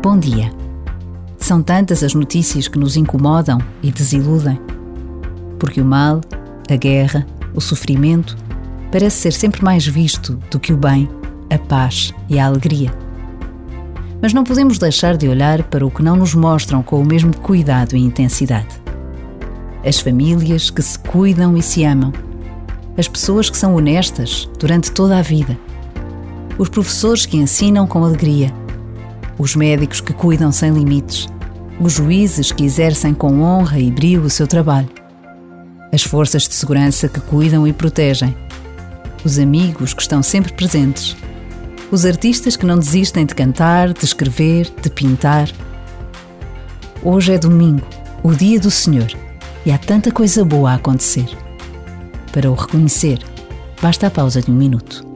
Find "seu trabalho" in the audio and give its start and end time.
34.30-34.88